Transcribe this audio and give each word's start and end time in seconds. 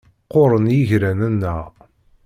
Qquren 0.27 0.65
yigran-nneɣ. 0.73 1.61